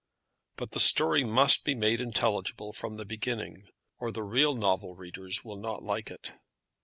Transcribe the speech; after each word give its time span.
But 0.55 0.71
the 0.71 0.79
story 0.79 1.23
must 1.23 1.63
be 1.63 1.75
made 1.75 2.01
intelligible 2.01 2.73
from 2.73 2.97
the 2.97 3.05
beginning, 3.05 3.67
or 3.99 4.11
the 4.11 4.23
real 4.23 4.55
novel 4.55 4.95
readers 4.95 5.45
will 5.45 5.57
not 5.61 5.83
like 5.83 6.09
it. 6.09 6.33